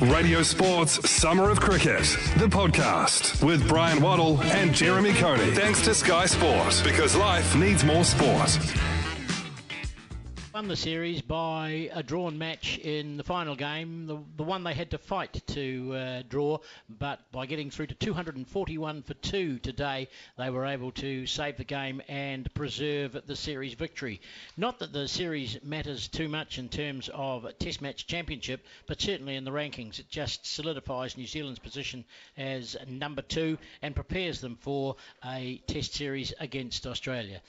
[0.00, 2.04] Radio Sports Summer of Cricket,
[2.38, 5.50] the podcast with Bryan Waddle and Jeremy Coney.
[5.50, 8.58] Thanks to Sky Sport, because life needs more sport
[10.60, 14.74] won the series by a drawn match in the final game, the, the one they
[14.74, 16.58] had to fight to uh, draw,
[16.98, 20.06] but by getting through to 241 for 2 today,
[20.36, 24.20] they were able to save the game and preserve the series victory.
[24.58, 29.36] Not that the series matters too much in terms of Test Match Championship, but certainly
[29.36, 32.04] in the rankings, it just solidifies New Zealand's position
[32.36, 37.40] as number two and prepares them for a Test series against Australia.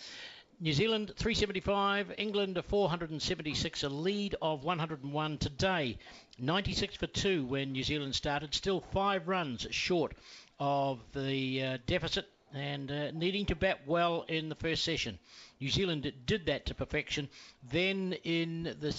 [0.64, 5.98] New Zealand 375, England 476, a lead of 101 today.
[6.38, 10.14] 96 for 2 when New Zealand started, still five runs short
[10.60, 15.18] of the uh, deficit and uh, needing to bat well in the first session.
[15.60, 17.28] New Zealand did that to perfection.
[17.72, 18.96] Then in the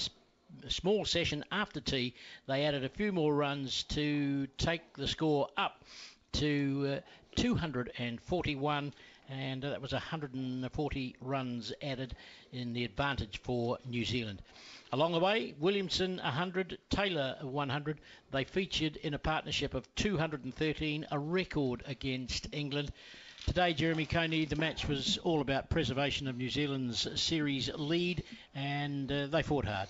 [0.69, 2.17] small session after tea,
[2.49, 5.85] they added a few more runs to take the score up
[6.33, 7.01] to uh,
[7.37, 8.93] 241
[9.29, 12.15] and that was 140 runs added
[12.53, 14.43] in the advantage for New Zealand.
[14.93, 17.99] Along the way, Williamson 100, Taylor 100.
[18.31, 22.93] They featured in a partnership of 213, a record against England.
[23.47, 28.23] Today, Jeremy Coney, the match was all about preservation of New Zealand's series lead,
[28.55, 29.89] and uh, they fought hard.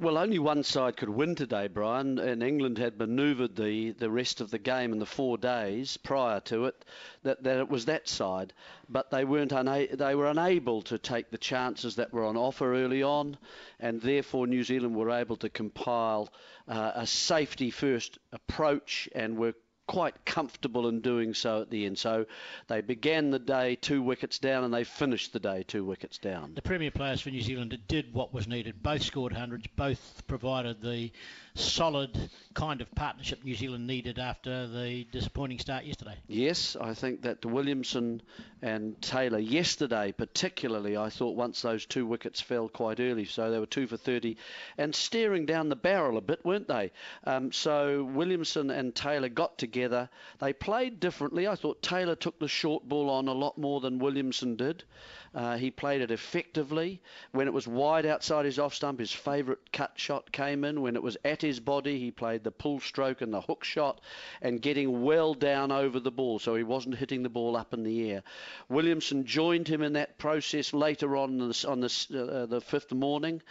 [0.00, 4.40] Well, only one side could win today, Bryan, and England had manoeuvred the, the rest
[4.40, 6.84] of the game in the four days prior to it
[7.22, 8.52] that, that it was that side,
[8.88, 12.74] but they weren't una- they were unable to take the chances that were on offer
[12.74, 13.38] early on,
[13.78, 16.28] and therefore New Zealand were able to compile
[16.66, 19.54] uh, a safety first approach and were
[19.86, 21.98] quite comfortable in doing so at the end.
[21.98, 22.26] So
[22.68, 26.54] they began the day two wickets down and they finished the day two wickets down.
[26.54, 28.82] The premier players for New Zealand did what was needed.
[28.82, 31.12] Both scored hundreds, both provided the
[31.56, 36.16] solid kind of partnership New Zealand needed after the disappointing start yesterday.
[36.26, 38.22] Yes, I think that Williamson
[38.60, 43.58] and Taylor yesterday, particularly, I thought once those two wickets fell quite early, so they
[43.58, 44.36] were two for 30
[44.78, 46.90] and staring down the barrel a bit, weren't they?
[47.24, 49.73] Um, so Williamson and Taylor got together.
[49.74, 51.48] They played differently.
[51.48, 54.84] I thought Taylor took the short ball on a lot more than Williamson did.
[55.34, 57.02] Uh, he played it effectively.
[57.32, 60.80] When it was wide outside his off stump, his favourite cut shot came in.
[60.80, 64.00] When it was at his body, he played the pull stroke and the hook shot
[64.40, 67.82] and getting well down over the ball, so he wasn't hitting the ball up in
[67.82, 68.22] the air.
[68.68, 73.42] Williamson joined him in that process later on on the, uh, the fifth morning.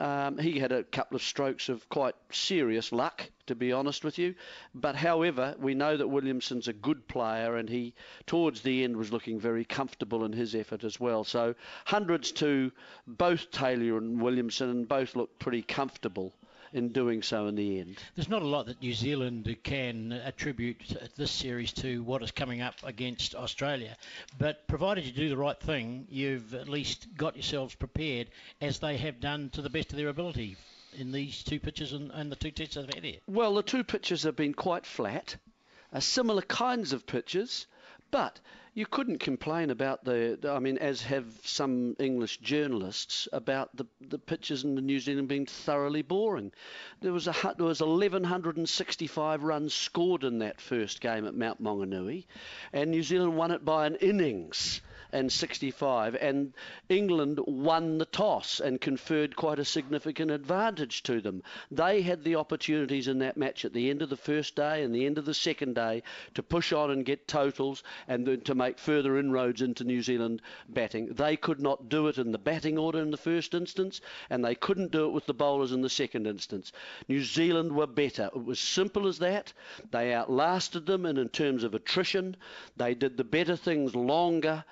[0.00, 4.16] Um, he had a couple of strokes of quite serious luck, to be honest with
[4.16, 4.34] you.
[4.74, 7.92] But however, we know that Williamson's a good player, and he
[8.26, 11.22] towards the end was looking very comfortable in his effort as well.
[11.22, 12.72] So hundreds to
[13.06, 16.32] both Taylor and Williamson, and both looked pretty comfortable
[16.72, 17.98] in doing so in the end.
[18.14, 22.60] There's not a lot that New Zealand can attribute this series to what is coming
[22.60, 23.96] up against Australia,
[24.38, 28.28] but provided you do the right thing, you've at least got yourselves prepared
[28.60, 30.56] as they have done to the best of their ability
[30.98, 33.20] in these two pitches and, and the two tests they've had here.
[33.26, 35.36] Well, the two pitches have been quite flat,
[35.92, 37.66] uh, similar kinds of pitches,
[38.10, 38.40] but
[38.74, 40.38] you couldn't complain about the.
[40.48, 45.28] I mean, as have some English journalists about the the pitches in the New Zealand
[45.28, 46.52] being thoroughly boring.
[47.00, 52.26] There was a there was 1165 runs scored in that first game at Mount Maunganui,
[52.72, 54.80] and New Zealand won it by an innings
[55.12, 56.52] and 65, and
[56.88, 61.42] England won the toss and conferred quite a significant advantage to them.
[61.70, 64.94] They had the opportunities in that match at the end of the first day and
[64.94, 66.02] the end of the second day
[66.34, 70.42] to push on and get totals and then to make further inroads into New Zealand
[70.68, 71.06] batting.
[71.14, 74.54] They could not do it in the batting order in the first instance, and they
[74.54, 76.72] couldn't do it with the bowlers in the second instance.
[77.08, 78.30] New Zealand were better.
[78.34, 79.52] It was simple as that.
[79.90, 82.36] They outlasted them, and in terms of attrition,
[82.76, 84.64] they did the better things longer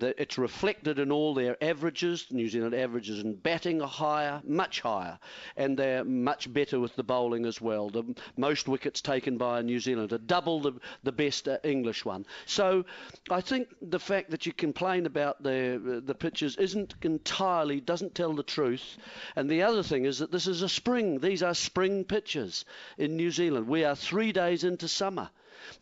[0.00, 2.26] it's reflected in all their averages.
[2.30, 5.18] New Zealand averages in batting are higher, much higher,
[5.56, 7.90] and they're much better with the bowling as well.
[7.90, 8.04] The
[8.36, 10.72] most wickets taken by a New Zealander, double the,
[11.02, 12.26] the best uh, English one.
[12.46, 12.84] So
[13.30, 18.32] I think the fact that you complain about the the pitches isn't entirely doesn't tell
[18.32, 18.96] the truth.
[19.36, 21.20] And the other thing is that this is a spring.
[21.20, 22.64] These are spring pitches
[22.96, 23.68] in New Zealand.
[23.68, 25.30] We are three days into summer.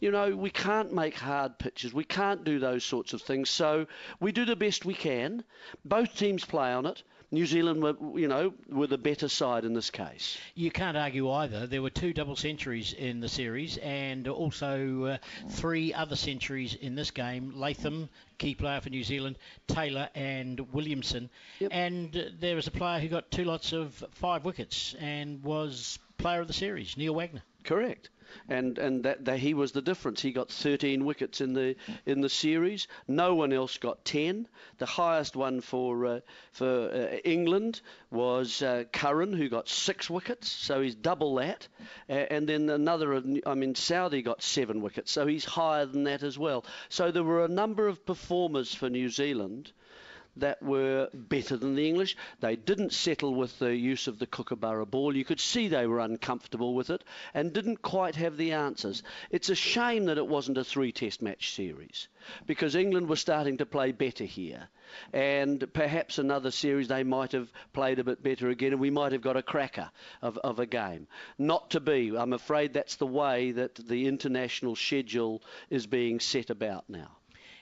[0.00, 1.92] You know, we can't make hard pitches.
[1.92, 3.50] We can't do those sorts of things.
[3.50, 3.86] So
[4.20, 5.44] we do the best we can.
[5.84, 7.02] Both teams play on it.
[7.32, 10.38] New Zealand were, you know, were the better side in this case.
[10.54, 11.66] You can't argue either.
[11.66, 15.18] There were two double centuries in the series, and also uh,
[15.50, 17.52] three other centuries in this game.
[17.56, 18.08] Latham,
[18.38, 21.72] key player for New Zealand, Taylor and Williamson, yep.
[21.74, 25.98] and uh, there was a player who got two lots of five wickets and was
[26.18, 27.42] player of the series, Neil Wagner.
[27.66, 28.08] Correct
[28.48, 30.20] and and that, that, he was the difference.
[30.20, 32.88] He got 13 wickets in the in the series.
[33.08, 34.48] No one else got 10.
[34.78, 36.20] The highest one for uh,
[36.52, 37.80] for uh, England
[38.10, 41.68] was uh, Curran, who got six wickets, so he's double that.
[42.08, 46.38] and then another, I mean, Southee got seven wickets, so he's higher than that as
[46.38, 46.64] well.
[46.88, 49.72] So there were a number of performers for New Zealand
[50.36, 52.16] that were better than the English.
[52.40, 55.16] They didn't settle with the use of the kookaburra ball.
[55.16, 57.02] You could see they were uncomfortable with it
[57.34, 59.02] and didn't quite have the answers.
[59.30, 62.08] It's a shame that it wasn't a three test match series
[62.46, 64.68] because England was starting to play better here.
[65.12, 69.12] And perhaps another series they might have played a bit better again, and we might
[69.12, 69.90] have got a cracker
[70.22, 71.08] of, of a game.
[71.38, 72.16] Not to be.
[72.16, 77.16] I'm afraid that's the way that the international schedule is being set about now.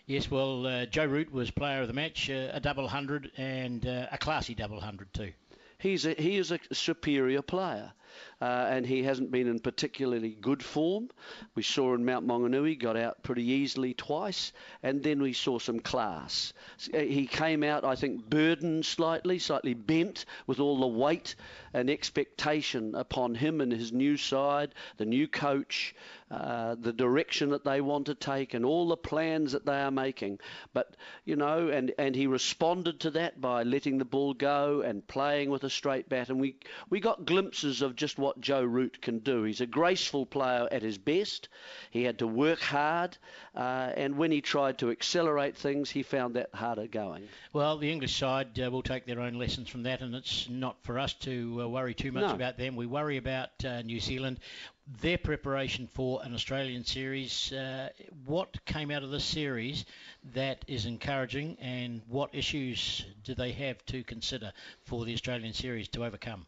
[0.07, 3.87] Yes, well, uh, Joe Root was player of the match, uh, a double hundred and
[3.87, 5.33] uh, a classy double hundred too.
[5.79, 7.93] He's a, he is a superior player
[8.41, 11.09] uh, and he hasn't been in particularly good form.
[11.55, 14.53] We saw in Mount Maunganui got out pretty easily twice,
[14.83, 16.53] and then we saw some class.
[16.93, 21.35] Uh, he came out, I think, burdened slightly, slightly bent with all the weight
[21.73, 25.95] and expectation upon him and his new side, the new coach,
[26.31, 29.91] uh, the direction that they want to take, and all the plans that they are
[29.91, 30.39] making.
[30.73, 35.07] But you know, and and he responded to that by letting the ball go and
[35.07, 36.57] playing with a straight bat, and we
[36.91, 39.45] we got glimpses of just what Joe Root can do.
[39.45, 41.49] He's a graceful player at his best.
[41.91, 43.17] He had to work hard,
[43.57, 47.27] uh, and when he tried to accelerate things, he found that harder going.
[47.55, 50.77] Well, the English side uh, will take their own lessons from that, and it's not
[50.83, 52.35] for us to uh, worry too much no.
[52.35, 52.77] about them.
[52.77, 54.39] We worry about uh, New Zealand
[55.01, 57.51] their preparation for an Australian series.
[57.53, 57.89] Uh,
[58.27, 59.87] what came out of this series
[60.35, 64.53] that is encouraging, and what issues do they have to consider
[64.85, 66.45] for the Australian series to overcome?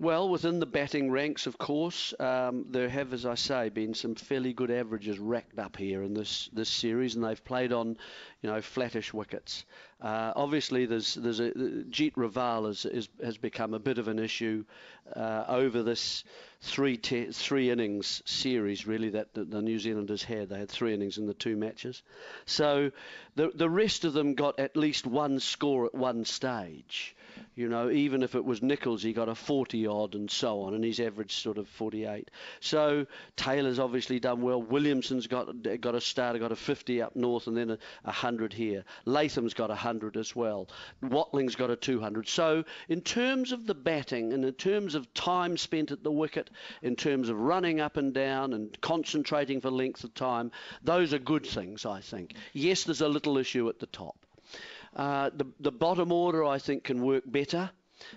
[0.00, 4.14] Well, within the batting ranks, of course, um, there have, as I say, been some
[4.14, 7.96] fairly good averages racked up here in this this series, and they've played on,
[8.40, 9.64] you know, flattish wickets.
[10.00, 14.20] Uh, obviously, there's there's a Jeet Raval is, is, has become a bit of an
[14.20, 14.64] issue
[15.14, 16.22] uh, over this
[16.60, 20.50] three three innings series really that the, the, New Zealanders had.
[20.50, 22.02] They had three innings in the two matches,
[22.46, 22.92] so
[23.34, 27.16] the the rest of them got at least one score at one stage.
[27.54, 30.74] You know, even if it was Nicholls, he got a 40 odd and so on,
[30.74, 32.30] and he's averaged sort of 48.
[32.60, 33.06] So
[33.36, 34.62] Taylor's obviously done well.
[34.62, 35.48] Williamson's got
[35.80, 38.84] got a start, got a 50 up north, and then a, a 100 here.
[39.04, 40.68] Latham's got a 100 as well.
[41.00, 42.28] Watling's got a 200.
[42.28, 46.50] So in terms of the batting and in terms of time spent at the wicket,
[46.82, 50.52] in terms of running up and down and concentrating for length of time,
[50.82, 52.34] those are good things, I think.
[52.52, 54.16] Yes, there's a little issue at the top.
[54.94, 57.70] Uh, the, the bottom order, I think, can work better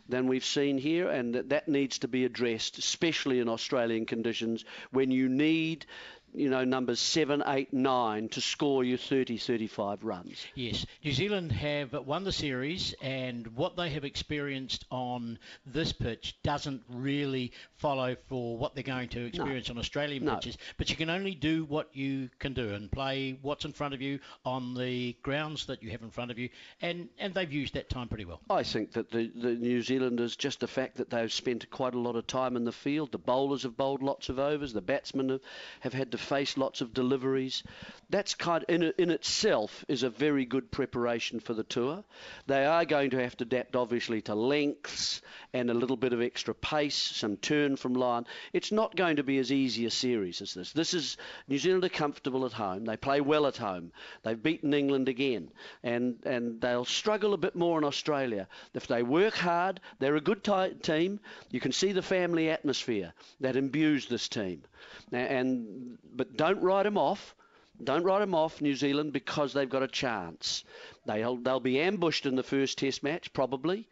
[0.08, 4.66] than we've seen here, and that, that needs to be addressed, especially in Australian conditions
[4.92, 5.86] when you need
[6.34, 10.46] you know, numbers 7, 8, 9 to score you 30, 35 runs.
[10.56, 10.86] Yes.
[11.04, 16.84] New Zealand have won the series, and what they have experienced on this pitch doesn't
[16.90, 19.74] really follow for what they're going to experience no.
[19.74, 20.36] on Australian no.
[20.36, 20.58] pitches.
[20.78, 24.02] But you can only do what you can do and play what's in front of
[24.02, 26.50] you on the grounds that you have in front of you,
[26.82, 28.40] and, and they've used that time pretty well.
[28.50, 32.00] I think that the, the New Zealanders, just the fact that they've spent quite a
[32.00, 35.30] lot of time in the field, the bowlers have bowled lots of overs, the batsmen
[35.30, 35.42] have,
[35.82, 37.64] have had to face lots of deliveries.
[38.10, 42.04] That's kind in, in itself is a very good preparation for the tour.
[42.48, 45.22] They are going to have to adapt obviously to lengths
[45.54, 48.26] and a little bit of extra pace, some turn from line.
[48.54, 50.74] It's not going to be as easy a series as this.
[50.74, 52.86] This is New Zealand are comfortable at home.
[52.86, 53.92] They play well at home.
[54.24, 55.50] They've beaten England again,
[55.84, 58.48] and and they'll struggle a bit more in Australia.
[58.74, 61.20] If they work hard, they're a good t- team.
[61.50, 64.64] You can see the family atmosphere that imbues this team,
[65.12, 67.36] and but don't write them off.
[67.84, 70.64] Don't write them off, New Zealand, because they've got a chance.
[71.06, 73.88] They'll they'll be ambushed in the first Test match probably,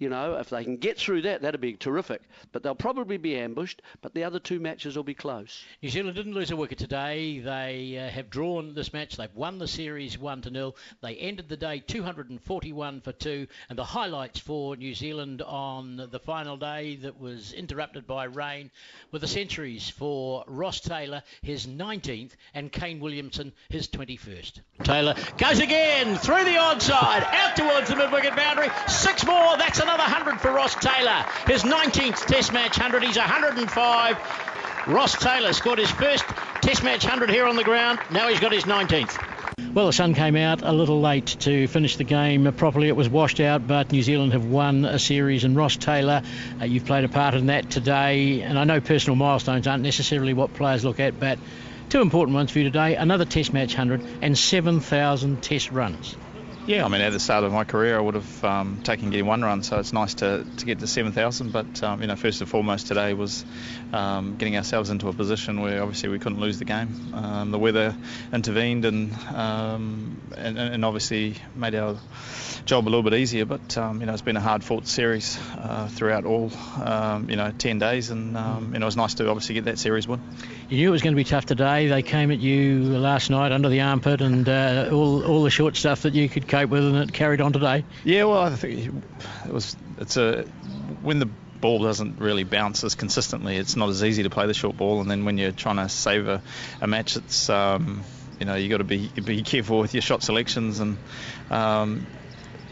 [0.00, 2.22] you know, if they can get through that, that'd be terrific.
[2.52, 5.62] But they'll probably be ambushed, but the other two matches will be close.
[5.82, 7.38] New Zealand didn't lose a wicket today.
[7.38, 9.18] They uh, have drawn this match.
[9.18, 10.74] They've won the series 1 to 0.
[11.02, 13.46] They ended the day 241 for 2.
[13.68, 18.70] And the highlights for New Zealand on the final day that was interrupted by rain
[19.12, 24.60] were the centuries for Ross Taylor, his 19th, and Kane Williamson, his 21st.
[24.82, 28.68] Taylor goes again through the odd side, out towards the mid wicket boundary.
[28.86, 29.56] Six more.
[29.56, 31.24] That's another 100 for Ross Taylor.
[31.46, 33.02] His 19th Test match 100.
[33.02, 34.18] He's 105.
[34.86, 36.24] Ross Taylor scored his first
[36.62, 37.98] Test match 100 here on the ground.
[38.10, 39.18] Now he's got his 19th.
[39.72, 42.88] Well, the sun came out a little late to finish the game properly.
[42.88, 45.44] It was washed out, but New Zealand have won a series.
[45.44, 46.22] And Ross Taylor,
[46.60, 48.40] uh, you've played a part in that today.
[48.40, 51.38] And I know personal milestones aren't necessarily what players look at, but
[51.88, 56.16] two important ones for you today another Test match 100 and 7,000 Test runs.
[56.70, 59.26] Yeah, I mean, at the start of my career, I would have um, taken getting
[59.26, 61.50] one run, so it's nice to, to get to 7,000.
[61.50, 63.44] But, um, you know, first and foremost today was
[63.92, 67.12] um, getting ourselves into a position where obviously we couldn't lose the game.
[67.12, 67.96] Um, the weather
[68.32, 71.96] intervened and, um, and, and obviously made our
[72.66, 73.46] job a little bit easier.
[73.46, 76.52] But, um, you know, it's been a hard fought series uh, throughout all,
[77.26, 78.10] you know, 10 days.
[78.10, 80.20] And, you know, it was nice to obviously get that series win.
[80.68, 81.88] You knew it was going to be tough today.
[81.88, 85.74] They came at you last night under the armpit and uh, all, all the short
[85.74, 87.84] stuff that you could with, and it carried on today.
[88.04, 88.92] Yeah, well, I think
[89.46, 89.76] it was.
[89.98, 90.42] It's a
[91.02, 91.28] when the
[91.60, 95.00] ball doesn't really bounce as consistently, it's not as easy to play the short ball.
[95.00, 96.42] And then when you're trying to save a,
[96.80, 98.02] a match, it's um,
[98.38, 100.98] you know you got to be be careful with your shot selections and.
[101.50, 102.06] Um,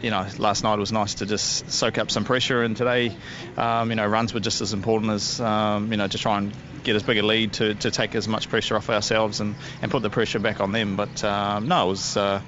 [0.01, 3.13] you know, last night was nice to just soak up some pressure, and today,
[3.57, 6.53] um, you know, runs were just as important as, um, you know, to try and
[6.83, 9.91] get as big a lead to, to take as much pressure off ourselves and, and
[9.91, 10.95] put the pressure back on them.
[10.95, 12.41] But um, no, it was uh,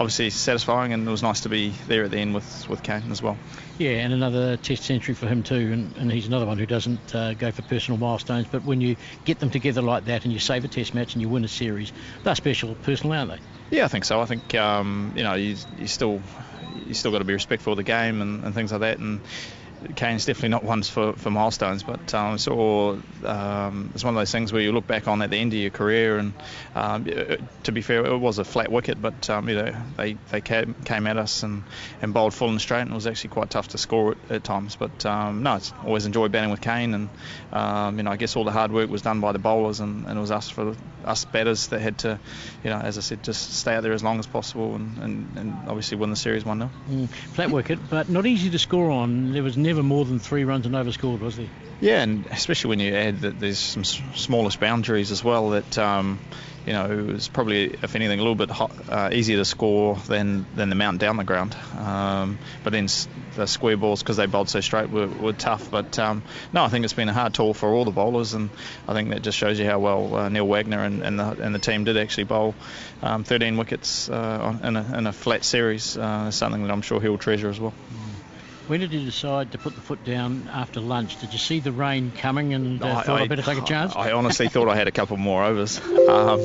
[0.00, 3.10] obviously satisfying and it was nice to be there at the end with, with Kane
[3.10, 3.36] as well.
[3.78, 7.14] Yeah, and another test century for him too, and, and he's another one who doesn't
[7.14, 8.46] uh, go for personal milestones.
[8.50, 11.20] But when you get them together like that and you save a test match and
[11.20, 11.92] you win a series,
[12.22, 13.76] they're special personal, aren't they?
[13.76, 14.22] Yeah, I think so.
[14.22, 16.22] I think um, you know you, you still
[16.86, 19.20] you still got to be respectful of the game and, and things like that, and
[19.96, 24.30] Kane's definitely not one for, for milestones, but um, so um, it's one of those
[24.30, 26.32] things where you look back on at the end of your career, and
[26.74, 27.04] um,
[27.62, 30.74] to be fair, it was a flat wicket, but um, you know they they came,
[30.84, 31.62] came at us and,
[32.02, 34.44] and bowled full and straight, and it was actually quite tough to score at, at
[34.44, 34.76] times.
[34.76, 37.08] But um, no, it's always enjoyed batting with Kane, and
[37.52, 40.06] um, you know I guess all the hard work was done by the bowlers, and,
[40.06, 42.18] and it was us for us batters that had to,
[42.62, 45.38] you know, as I said, just stay out there as long as possible, and, and,
[45.38, 48.90] and obviously win the series one 0 mm, Flat wicket, but not easy to score
[48.90, 49.32] on.
[49.32, 51.48] There was never more than three runs and over scored, was he?
[51.80, 56.18] Yeah, and especially when you add that there's some smallish boundaries as well that um,
[56.66, 59.96] you know, it was probably, if anything, a little bit hot, uh, easier to score
[60.06, 61.56] than, than the mount down the ground.
[61.76, 62.86] Um, but then
[63.34, 65.70] the square balls, because they bowled so straight, were, were tough.
[65.70, 66.22] But um,
[66.52, 68.50] no, I think it's been a hard tour for all the bowlers, and
[68.86, 71.54] I think that just shows you how well uh, Neil Wagner and, and, the, and
[71.54, 72.54] the team did actually bowl
[73.02, 75.96] um, 13 wickets uh, in, a, in a flat series.
[75.96, 77.72] Uh, something that I'm sure he'll treasure as well.
[78.70, 81.16] When did you decide to put the foot down after lunch?
[81.20, 83.64] Did you see the rain coming and uh, I, thought I, would better take a
[83.66, 83.96] chance?
[83.96, 85.80] I honestly thought I had a couple more overs.
[86.10, 86.40] Um,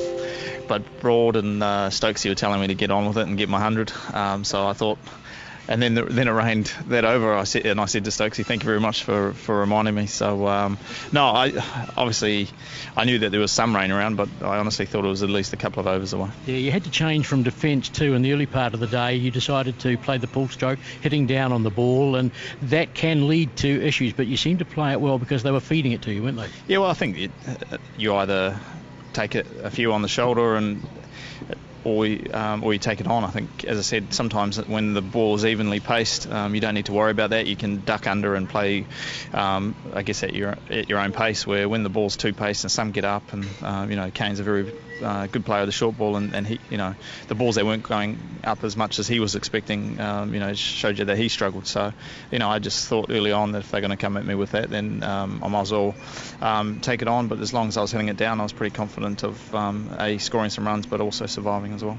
[0.68, 3.50] but Broad and uh, Stokesy were telling me to get on with it and get
[3.50, 3.92] my 100.
[4.14, 5.00] Um, so I thought
[5.68, 7.34] and then the, then it rained that over.
[7.34, 10.06] I said and I said to Stokesy, "Thank you very much for, for reminding me."
[10.08, 10.78] So um,
[11.12, 11.54] no, I
[11.98, 12.50] obviously
[12.96, 15.30] I knew that there was some rain around, but I honestly thought it was at
[15.30, 16.30] least a couple of overs away.
[16.46, 19.16] Yeah, you had to change from defence too in the early part of the day.
[19.16, 22.32] You decided to play the pull stroke, hitting down on the ball, and
[22.64, 24.14] that can lead to issues.
[24.14, 26.38] But you seemed to play it well because they were feeding it to you, weren't
[26.38, 26.50] they?
[26.68, 27.32] Yeah, well, I think it,
[27.98, 28.60] you either
[29.14, 30.86] take it a few on the shoulder and
[31.86, 33.24] or you, um, or you take it on.
[33.24, 36.74] I think, as I said, sometimes when the ball is evenly paced, um, you don't
[36.74, 37.46] need to worry about that.
[37.46, 38.86] You can duck under and play,
[39.34, 41.46] um, I guess, at your at your own pace.
[41.46, 44.40] Where when the ball's too paced and some get up, and uh, you know, Kane's
[44.40, 46.96] a very uh, good player of the short ball, and, and he, you know,
[47.28, 50.54] the balls that weren't going up as much as he was expecting, um, you know,
[50.54, 51.68] showed you that he struggled.
[51.68, 51.94] So,
[52.32, 54.36] you know, I just thought early on that if they're going to come at me
[54.36, 55.96] with that, then um, I might as well
[56.42, 57.28] um, take it on.
[57.28, 59.96] But as long as I was hitting it down, I was pretty confident of um,
[60.00, 61.98] a scoring some runs, but also surviving as well.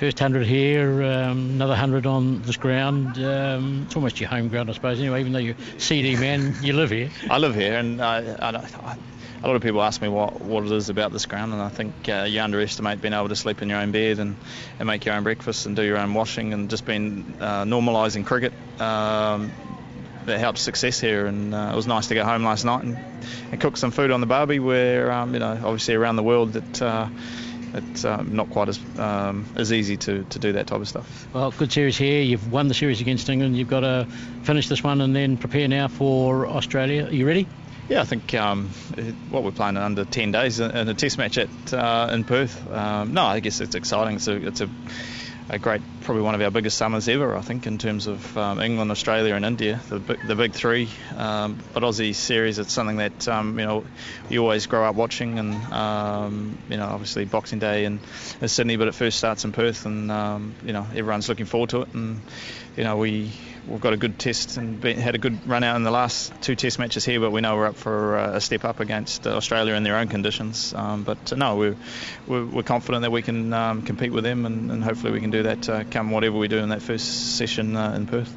[0.00, 3.18] First 100 here, um, another 100 on this ground.
[3.18, 4.98] Um, it's almost your home ground, I suppose.
[4.98, 7.10] Anyway, even though you're CD man, you live here.
[7.30, 8.96] I live here, and I, I, I
[9.42, 11.68] a lot of people ask me what, what it is about this ground, and I
[11.68, 14.36] think uh, you underestimate being able to sleep in your own bed and,
[14.78, 18.26] and make your own breakfast and do your own washing and just being uh, normalising
[18.26, 18.52] cricket.
[18.80, 19.50] Um,
[20.26, 22.98] that helps success here, and uh, it was nice to go home last night and,
[23.50, 24.58] and cook some food on the barbie.
[24.58, 27.08] Where um, you know, obviously around the world, that uh,
[27.72, 31.26] it's um, not quite as um, as easy to, to do that type of stuff.
[31.32, 32.22] Well, good series here.
[32.22, 33.56] You've won the series against England.
[33.56, 34.06] You've got to
[34.42, 37.06] finish this one and then prepare now for Australia.
[37.06, 37.48] Are you ready?
[37.90, 38.68] Yeah, I think um,
[39.30, 42.70] what we're playing in under 10 days in a test match at uh, in Perth.
[42.70, 44.14] Um, no, I guess it's exciting.
[44.14, 44.70] It's a, it's a,
[45.48, 48.60] a, great, probably one of our biggest summers ever, I think, in terms of um,
[48.60, 50.88] England, Australia, and India, the big, the big three.
[51.16, 53.84] Um, but Aussie series, it's something that um, you know
[54.28, 57.98] you always grow up watching, and um, you know obviously Boxing Day in,
[58.40, 61.82] in, Sydney, but it first starts in Perth, and you know everyone's looking forward to
[61.82, 62.20] it, and
[62.76, 63.32] you know we
[63.68, 66.32] we've got a good test and been, had a good run out in the last
[66.42, 69.26] two test matches here, but we know we're up for uh, a step up against
[69.26, 70.74] Australia in their own conditions.
[70.74, 71.76] Um, but uh, no, we're,
[72.26, 75.30] we're, we're, confident that we can um, compete with them, and, and, hopefully we can
[75.30, 78.32] do that uh, come whatever we do in that first session uh, in Perth.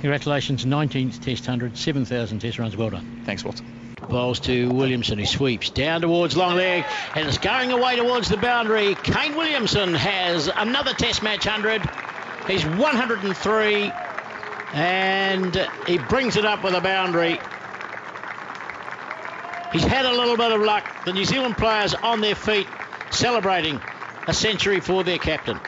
[0.00, 2.76] Congratulations, 19th Test 100, 7,000 Test runs.
[2.76, 3.22] Well done.
[3.24, 3.64] Thanks, Walter.
[4.08, 6.84] Bowls to Williamson, who sweeps down towards long leg
[7.14, 8.94] and it's going away towards the boundary.
[8.94, 11.82] Kane Williamson has another Test match 100.
[12.48, 13.92] He's 103
[14.72, 17.38] and he brings it up with a boundary.
[19.72, 21.04] He's had a little bit of luck.
[21.04, 22.66] The New Zealand players on their feet
[23.10, 23.80] celebrating
[24.26, 25.60] a century for their captain.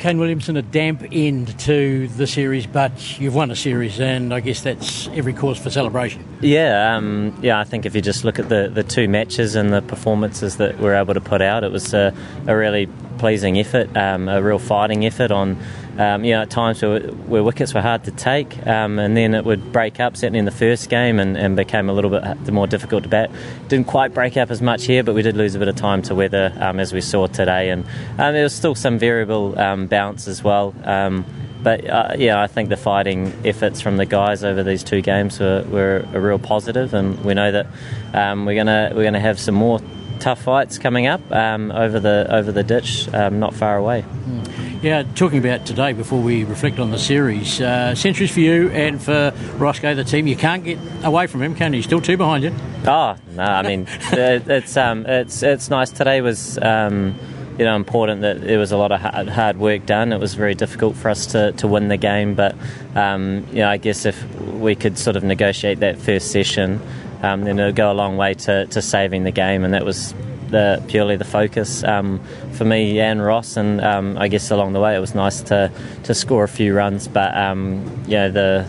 [0.00, 4.40] Kane Williamson, a damp end to the series, but you've won a series, and I
[4.40, 6.24] guess that's every cause for celebration.
[6.40, 7.60] Yeah, um, yeah.
[7.60, 10.78] I think if you just look at the, the two matches and the performances that
[10.78, 12.14] we're able to put out, it was a,
[12.46, 12.88] a really
[13.18, 15.62] pleasing effort, um, a real fighting effort on
[16.00, 19.34] um, you know, at times where, where, wickets were hard to take, um, and then
[19.34, 22.50] it would break up, certainly in the first game, and, and, became a little bit
[22.50, 23.30] more difficult to bat.
[23.68, 26.00] Didn't quite break up as much here, but we did lose a bit of time
[26.02, 27.84] to weather, um, as we saw today, and
[28.18, 30.74] um, there was still some variable um, bounce as well.
[30.84, 31.26] Um,
[31.62, 35.38] but uh, yeah, I think the fighting efforts from the guys over these two games
[35.38, 37.66] were, were a real positive, and we know that
[38.14, 39.80] we're gonna we're gonna have some more
[40.18, 44.02] tough fights coming up over the over the ditch, not far away.
[44.24, 44.59] Mm.
[44.82, 49.02] Yeah, talking about today before we reflect on the series, uh, centuries for you and
[49.02, 50.26] for Roscoe, the team.
[50.26, 51.82] You can't get away from him, can you?
[51.82, 52.54] Still two behind you.
[52.86, 55.90] Oh no, I mean it's um, it's it's nice.
[55.90, 56.58] Today was.
[56.58, 57.14] Um,
[57.58, 60.14] you know, important that there was a lot of hard work done.
[60.14, 62.56] It was very difficult for us to, to win the game, but
[62.94, 66.80] um, you know, I guess if we could sort of negotiate that first session,
[67.22, 69.84] um, then it would go a long way to, to saving the game, and that
[69.84, 70.14] was
[70.50, 72.20] the purely the focus um,
[72.52, 73.56] for me and Ross.
[73.56, 75.70] And um, I guess along the way, it was nice to
[76.04, 77.08] to score a few runs.
[77.08, 78.66] But um, yeah, the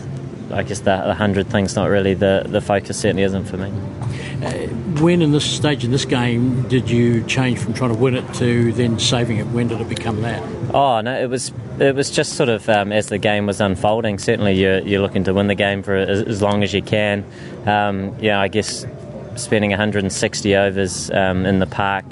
[0.52, 3.00] I guess the, the hundred thing's not really the the focus.
[3.00, 3.72] Certainly isn't for me.
[4.44, 4.66] Uh,
[5.00, 8.34] when in this stage in this game did you change from trying to win it
[8.34, 9.46] to then saving it?
[9.48, 10.42] When did it become that?
[10.74, 14.18] Oh no, it was it was just sort of um, as the game was unfolding.
[14.18, 17.24] Certainly, you're, you're looking to win the game for as, as long as you can.
[17.66, 18.84] Um, yeah, I guess
[19.36, 22.04] spending 160 overs um, in the park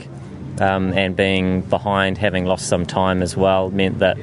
[0.60, 4.18] um, and being behind, having lost some time as well, meant that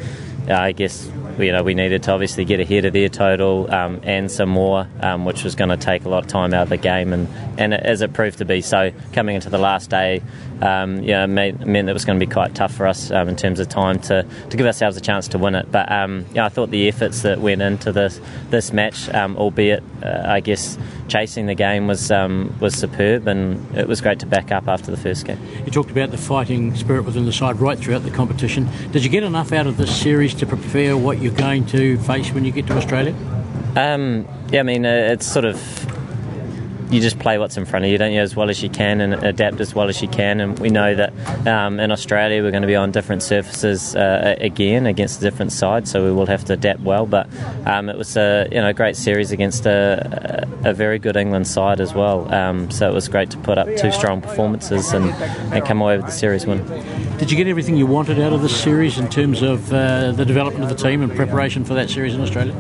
[0.49, 3.99] uh, I guess you know we needed to obviously get ahead of their total um,
[4.03, 6.69] and some more, um, which was going to take a lot of time out of
[6.69, 7.27] the game, and
[7.57, 10.21] and as it proved to be so, coming into the last day,
[10.61, 13.27] um, you know, meant, meant it was going to be quite tough for us um,
[13.29, 15.71] in terms of time to, to give ourselves a chance to win it.
[15.71, 19.83] But um, yeah, I thought the efforts that went into this this match, um, albeit
[20.03, 24.25] uh, I guess chasing the game was um, was superb, and it was great to
[24.25, 25.39] back up after the first game.
[25.65, 28.67] You talked about the fighting spirit within the side right throughout the competition.
[28.91, 32.31] Did you get enough out of this series to prepare what you're going to face
[32.31, 33.15] when you get to Australia?
[33.75, 35.57] Um, yeah, I mean uh, it's sort of
[36.89, 39.01] you just play what's in front of you, don't you, as well as you can
[39.01, 40.39] and adapt as well as you can.
[40.39, 41.13] And we know that
[41.47, 45.51] um, in Australia we're going to be on different surfaces uh, again against a different
[45.51, 47.05] side, so we will have to adapt well.
[47.05, 47.27] But
[47.65, 51.81] um, it was a you know great series against a, a very good England side
[51.81, 52.33] as well.
[52.33, 55.09] Um, so it was great to put up two strong performances and,
[55.53, 56.65] and come away with the series win.
[57.17, 60.25] Did you get everything you wanted out of this series in terms of uh, the
[60.25, 62.55] development of the team and preparation for that series in Australia?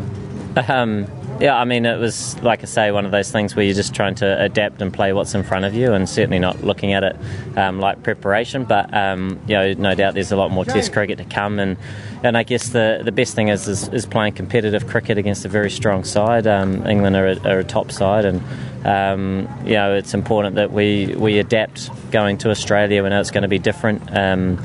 [1.39, 3.93] Yeah, I mean, it was, like I say, one of those things where you're just
[3.93, 7.03] trying to adapt and play what's in front of you and certainly not looking at
[7.03, 7.15] it
[7.55, 8.63] um, like preparation.
[8.63, 11.59] But, um, you know, no doubt there's a lot more Test cricket to come.
[11.59, 11.77] And,
[12.23, 15.47] and I guess the, the best thing is, is, is playing competitive cricket against a
[15.47, 16.47] very strong side.
[16.47, 18.25] Um, England are a, are a, top side.
[18.25, 18.41] And,
[18.83, 23.03] um, you know, it's important that we, we adapt going to Australia.
[23.03, 24.57] We know it's going to be different um,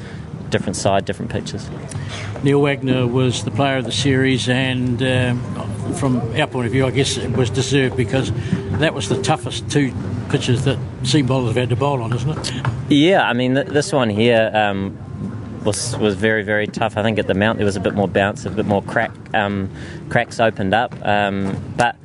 [0.52, 1.68] different side, different pitches.
[2.44, 6.86] Neil Wagner was the player of the series, and um, from our point of view,
[6.86, 8.32] I guess it was deserved because
[8.78, 9.92] that was the toughest two
[10.30, 12.52] pitches that seam bowlers have had to bowl on, isn't it?
[12.88, 14.96] Yeah, I mean, th- this one here um,
[15.64, 16.96] was was very very tough.
[16.96, 19.12] I think at the mount there was a bit more bounce, a bit more crack,
[19.34, 19.70] um,
[20.08, 21.96] cracks opened up, um, but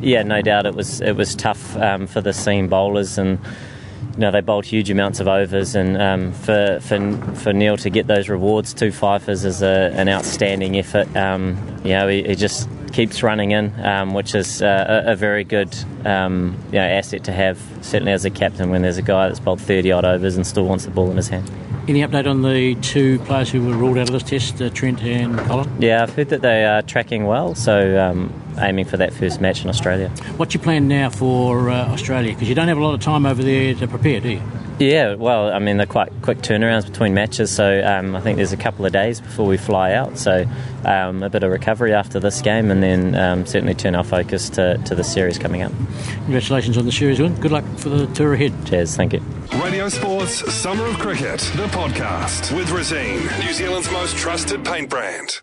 [0.00, 3.38] yeah, no doubt it was it was tough um, for the seam bowlers and
[4.16, 7.90] you know, they bowled huge amounts of overs, and um, for, for for Neil to
[7.90, 11.14] get those rewards, two fifers, is a, an outstanding effort.
[11.14, 15.16] Um, you know, he, he, just keeps running in, um, which is uh, a, a,
[15.16, 19.02] very good um, you know, asset to have, certainly as a captain when there's a
[19.02, 21.50] guy that's bowled 30 odd overs and still wants the ball in his hand.
[21.88, 25.02] Any update on the two players who were ruled out of this test, uh, Trent
[25.02, 25.70] and Colin?
[25.78, 29.62] Yeah, I've heard that they are tracking well, so um, aiming for that first match
[29.62, 30.08] in Australia.
[30.38, 32.32] What's your plan now for uh, Australia?
[32.32, 34.42] Because you don't have a lot of time over there to prepare, do you?
[34.78, 38.52] Yeah, well, I mean, they're quite quick turnarounds between matches, so um, I think there's
[38.52, 40.18] a couple of days before we fly out.
[40.18, 40.44] So
[40.84, 44.50] um, a bit of recovery after this game, and then um, certainly turn our focus
[44.50, 45.72] to, to the series coming up.
[46.24, 47.34] Congratulations on the series win.
[47.40, 48.52] Good luck for the tour ahead.
[48.66, 49.20] Cheers, thank you.
[49.62, 55.40] Radio Sports Summer of Cricket, the podcast with Resene, New Zealand's most trusted paint brand.